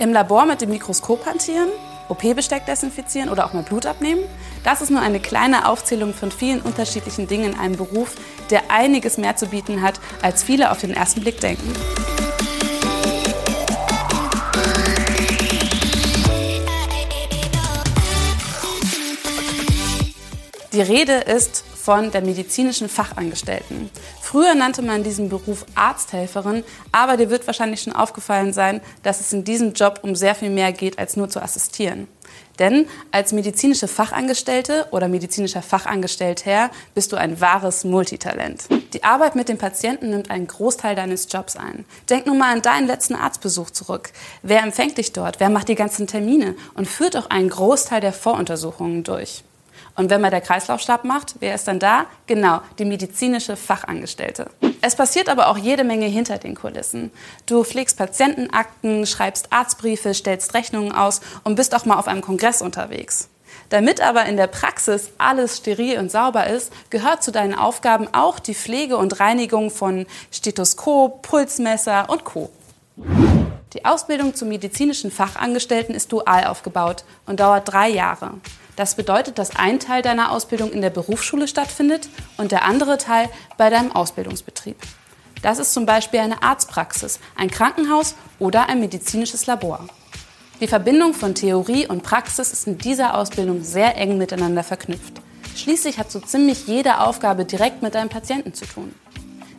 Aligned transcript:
Im 0.00 0.14
Labor 0.14 0.46
mit 0.46 0.62
dem 0.62 0.70
Mikroskop 0.70 1.26
hantieren, 1.26 1.68
OP-Besteck 2.08 2.64
desinfizieren 2.64 3.28
oder 3.28 3.44
auch 3.44 3.52
mal 3.52 3.62
Blut 3.62 3.84
abnehmen? 3.84 4.22
Das 4.64 4.80
ist 4.80 4.90
nur 4.90 5.02
eine 5.02 5.20
kleine 5.20 5.68
Aufzählung 5.68 6.14
von 6.14 6.32
vielen 6.32 6.62
unterschiedlichen 6.62 7.28
Dingen 7.28 7.52
in 7.52 7.58
einem 7.58 7.76
Beruf, 7.76 8.14
der 8.48 8.70
einiges 8.70 9.18
mehr 9.18 9.36
zu 9.36 9.48
bieten 9.48 9.82
hat, 9.82 10.00
als 10.22 10.42
viele 10.42 10.70
auf 10.70 10.80
den 10.80 10.94
ersten 10.94 11.20
Blick 11.20 11.38
denken. 11.42 11.70
Die 20.72 20.80
Rede 20.80 21.12
ist 21.12 21.64
von 21.90 22.12
der 22.12 22.20
medizinischen 22.20 22.88
Fachangestellten. 22.88 23.90
Früher 24.20 24.54
nannte 24.54 24.80
man 24.80 25.02
diesen 25.02 25.28
Beruf 25.28 25.66
Arzthelferin, 25.74 26.62
aber 26.92 27.16
dir 27.16 27.30
wird 27.30 27.48
wahrscheinlich 27.48 27.82
schon 27.82 27.92
aufgefallen 27.92 28.52
sein, 28.52 28.80
dass 29.02 29.18
es 29.18 29.32
in 29.32 29.42
diesem 29.42 29.72
Job 29.72 29.98
um 30.02 30.14
sehr 30.14 30.36
viel 30.36 30.50
mehr 30.50 30.70
geht, 30.70 31.00
als 31.00 31.16
nur 31.16 31.28
zu 31.28 31.42
assistieren. 31.42 32.06
Denn 32.60 32.86
als 33.10 33.32
medizinische 33.32 33.88
Fachangestellte 33.88 34.86
oder 34.92 35.08
medizinischer 35.08 35.62
Fachangestellter 35.62 36.70
bist 36.94 37.10
du 37.10 37.16
ein 37.16 37.40
wahres 37.40 37.82
Multitalent. 37.82 38.68
Die 38.92 39.02
Arbeit 39.02 39.34
mit 39.34 39.48
dem 39.48 39.58
Patienten 39.58 40.10
nimmt 40.10 40.30
einen 40.30 40.46
Großteil 40.46 40.94
deines 40.94 41.26
Jobs 41.28 41.56
ein. 41.56 41.84
Denk 42.08 42.24
nur 42.24 42.36
mal 42.36 42.52
an 42.52 42.62
deinen 42.62 42.86
letzten 42.86 43.16
Arztbesuch 43.16 43.70
zurück. 43.70 44.12
Wer 44.44 44.62
empfängt 44.62 44.96
dich 44.96 45.12
dort? 45.12 45.40
Wer 45.40 45.50
macht 45.50 45.66
die 45.66 45.74
ganzen 45.74 46.06
Termine? 46.06 46.54
Und 46.74 46.86
führt 46.86 47.16
auch 47.16 47.30
einen 47.30 47.48
Großteil 47.48 48.00
der 48.00 48.12
Voruntersuchungen 48.12 49.02
durch? 49.02 49.42
Und 49.96 50.10
wenn 50.10 50.20
man 50.20 50.30
der 50.30 50.40
Kreislaufstab 50.40 51.04
macht, 51.04 51.34
wer 51.40 51.54
ist 51.54 51.68
dann 51.68 51.78
da? 51.78 52.06
Genau, 52.26 52.60
die 52.78 52.84
medizinische 52.84 53.56
Fachangestellte. 53.56 54.50
Es 54.80 54.96
passiert 54.96 55.28
aber 55.28 55.48
auch 55.48 55.58
jede 55.58 55.84
Menge 55.84 56.06
hinter 56.06 56.38
den 56.38 56.54
Kulissen. 56.54 57.10
Du 57.46 57.64
pflegst 57.64 57.96
Patientenakten, 57.98 59.06
schreibst 59.06 59.52
Arztbriefe, 59.52 60.14
stellst 60.14 60.54
Rechnungen 60.54 60.92
aus 60.92 61.20
und 61.44 61.56
bist 61.56 61.74
auch 61.74 61.84
mal 61.84 61.98
auf 61.98 62.08
einem 62.08 62.22
Kongress 62.22 62.62
unterwegs. 62.62 63.28
Damit 63.68 64.00
aber 64.00 64.26
in 64.26 64.36
der 64.36 64.48
Praxis 64.48 65.10
alles 65.18 65.58
steril 65.58 65.98
und 65.98 66.10
sauber 66.10 66.46
ist, 66.46 66.72
gehört 66.90 67.22
zu 67.22 67.30
deinen 67.30 67.54
Aufgaben 67.54 68.08
auch 68.12 68.38
die 68.38 68.54
Pflege 68.54 68.96
und 68.96 69.20
Reinigung 69.20 69.70
von 69.70 70.06
Stethoskop, 70.32 71.22
Pulsmesser 71.22 72.08
und 72.08 72.24
Co. 72.24 72.50
Die 73.72 73.84
Ausbildung 73.84 74.34
zum 74.34 74.48
medizinischen 74.48 75.12
Fachangestellten 75.12 75.94
ist 75.94 76.10
dual 76.10 76.44
aufgebaut 76.44 77.04
und 77.26 77.38
dauert 77.38 77.72
drei 77.72 77.88
Jahre. 77.88 78.34
Das 78.74 78.96
bedeutet, 78.96 79.38
dass 79.38 79.54
ein 79.54 79.78
Teil 79.78 80.02
deiner 80.02 80.32
Ausbildung 80.32 80.72
in 80.72 80.80
der 80.80 80.90
Berufsschule 80.90 81.46
stattfindet 81.46 82.08
und 82.36 82.50
der 82.50 82.64
andere 82.64 82.98
Teil 82.98 83.28
bei 83.56 83.70
deinem 83.70 83.92
Ausbildungsbetrieb. 83.92 84.76
Das 85.42 85.58
ist 85.58 85.72
zum 85.72 85.86
Beispiel 85.86 86.20
eine 86.20 86.42
Arztpraxis, 86.42 87.20
ein 87.36 87.50
Krankenhaus 87.50 88.16
oder 88.38 88.68
ein 88.68 88.80
medizinisches 88.80 89.46
Labor. 89.46 89.86
Die 90.60 90.66
Verbindung 90.66 91.14
von 91.14 91.34
Theorie 91.34 91.86
und 91.86 92.02
Praxis 92.02 92.52
ist 92.52 92.66
in 92.66 92.76
dieser 92.76 93.16
Ausbildung 93.16 93.62
sehr 93.62 93.96
eng 93.96 94.18
miteinander 94.18 94.64
verknüpft. 94.64 95.22
Schließlich 95.56 95.98
hat 95.98 96.10
so 96.10 96.20
ziemlich 96.20 96.66
jede 96.66 97.00
Aufgabe 97.00 97.44
direkt 97.44 97.82
mit 97.82 97.94
deinem 97.94 98.08
Patienten 98.08 98.52
zu 98.52 98.66
tun. 98.66 98.94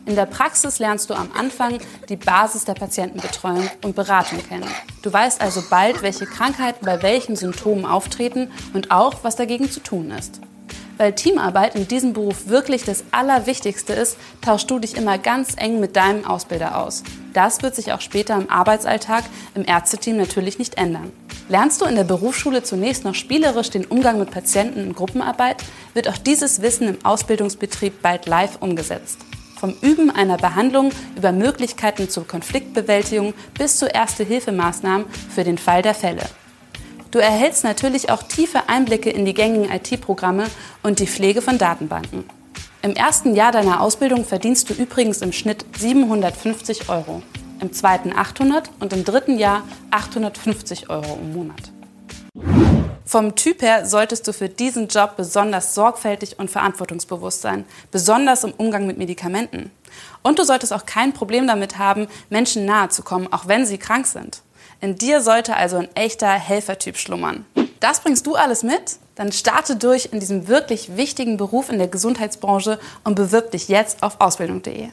In 0.04 0.16
der 0.16 0.26
Praxis 0.26 0.80
lernst 0.80 1.10
du 1.10 1.14
am 1.14 1.30
Anfang 1.32 1.78
die 2.08 2.16
Basis 2.16 2.64
der 2.64 2.74
Patientenbetreuung 2.74 3.70
und 3.84 3.94
Beratung 3.94 4.40
kennen. 4.48 4.68
Du 5.02 5.12
weißt 5.12 5.40
also 5.40 5.62
bald, 5.70 6.02
welche 6.02 6.26
Krankheiten 6.26 6.84
bei 6.84 7.02
welchen 7.02 7.36
Symptomen 7.36 7.86
auftreten 7.86 8.50
und 8.74 8.90
auch, 8.90 9.22
was 9.22 9.36
dagegen 9.36 9.70
zu 9.70 9.80
tun 9.80 10.10
ist. 10.10 10.40
Weil 10.98 11.14
Teamarbeit 11.14 11.76
in 11.76 11.86
diesem 11.86 12.12
Beruf 12.12 12.48
wirklich 12.48 12.84
das 12.84 13.04
Allerwichtigste 13.12 13.92
ist, 13.92 14.16
tauschst 14.40 14.70
du 14.70 14.80
dich 14.80 14.96
immer 14.96 15.18
ganz 15.18 15.54
eng 15.56 15.78
mit 15.78 15.94
deinem 15.94 16.24
Ausbilder 16.24 16.78
aus. 16.78 17.04
Das 17.32 17.62
wird 17.62 17.76
sich 17.76 17.92
auch 17.92 18.00
später 18.00 18.34
im 18.34 18.50
Arbeitsalltag 18.50 19.24
im 19.54 19.64
Ärzteteam 19.64 20.16
natürlich 20.16 20.58
nicht 20.58 20.78
ändern. 20.78 21.12
Lernst 21.48 21.80
du 21.80 21.86
in 21.86 21.96
der 21.96 22.04
Berufsschule 22.04 22.62
zunächst 22.62 23.04
noch 23.04 23.14
spielerisch 23.14 23.70
den 23.70 23.84
Umgang 23.84 24.18
mit 24.18 24.30
Patienten 24.30 24.80
in 24.80 24.94
Gruppenarbeit, 24.94 25.62
wird 25.94 26.08
auch 26.08 26.18
dieses 26.18 26.60
Wissen 26.60 26.88
im 26.88 27.04
Ausbildungsbetrieb 27.04 28.02
bald 28.02 28.26
live 28.26 28.56
umgesetzt. 28.60 29.18
Vom 29.62 29.76
Üben 29.80 30.10
einer 30.10 30.38
Behandlung 30.38 30.90
über 31.16 31.30
Möglichkeiten 31.30 32.08
zur 32.08 32.26
Konfliktbewältigung 32.26 33.32
bis 33.56 33.76
zu 33.76 33.86
Erste-Hilfemaßnahmen 33.86 35.06
für 35.32 35.44
den 35.44 35.56
Fall 35.56 35.82
der 35.82 35.94
Fälle. 35.94 36.24
Du 37.12 37.20
erhältst 37.20 37.62
natürlich 37.62 38.10
auch 38.10 38.24
tiefe 38.24 38.68
Einblicke 38.68 39.08
in 39.10 39.24
die 39.24 39.34
gängigen 39.34 39.70
IT-Programme 39.70 40.48
und 40.82 40.98
die 40.98 41.06
Pflege 41.06 41.42
von 41.42 41.58
Datenbanken. 41.58 42.24
Im 42.82 42.96
ersten 42.96 43.36
Jahr 43.36 43.52
deiner 43.52 43.80
Ausbildung 43.80 44.24
verdienst 44.24 44.68
du 44.68 44.74
übrigens 44.74 45.22
im 45.22 45.30
Schnitt 45.30 45.64
750 45.78 46.88
Euro, 46.88 47.22
im 47.60 47.72
zweiten 47.72 48.12
800 48.12 48.68
und 48.80 48.92
im 48.92 49.04
dritten 49.04 49.38
Jahr 49.38 49.62
850 49.92 50.90
Euro 50.90 51.20
im 51.22 51.34
Monat. 51.34 51.70
Vom 53.04 53.34
Typ 53.34 53.62
her 53.62 53.86
solltest 53.86 54.26
du 54.26 54.32
für 54.32 54.48
diesen 54.48 54.88
Job 54.88 55.16
besonders 55.16 55.74
sorgfältig 55.74 56.38
und 56.38 56.50
verantwortungsbewusst 56.50 57.42
sein, 57.42 57.64
besonders 57.90 58.44
im 58.44 58.52
Umgang 58.52 58.86
mit 58.86 58.98
Medikamenten. 58.98 59.70
Und 60.22 60.38
du 60.38 60.44
solltest 60.44 60.72
auch 60.72 60.86
kein 60.86 61.12
Problem 61.12 61.46
damit 61.46 61.78
haben, 61.78 62.06
Menschen 62.30 62.64
nahe 62.64 62.88
zu 62.88 63.02
kommen, 63.02 63.32
auch 63.32 63.48
wenn 63.48 63.66
sie 63.66 63.78
krank 63.78 64.06
sind. 64.06 64.42
In 64.80 64.96
dir 64.96 65.20
sollte 65.20 65.56
also 65.56 65.76
ein 65.76 65.88
echter 65.94 66.30
Helfertyp 66.30 66.96
schlummern. 66.96 67.44
Das 67.80 68.00
bringst 68.00 68.26
du 68.26 68.34
alles 68.34 68.62
mit? 68.62 68.98
Dann 69.14 69.32
starte 69.32 69.76
durch 69.76 70.08
in 70.12 70.20
diesem 70.20 70.48
wirklich 70.48 70.96
wichtigen 70.96 71.36
Beruf 71.36 71.68
in 71.68 71.78
der 71.78 71.88
Gesundheitsbranche 71.88 72.78
und 73.04 73.14
bewirb 73.14 73.50
dich 73.50 73.68
jetzt 73.68 74.02
auf 74.02 74.20
ausbildung.de. 74.20 74.88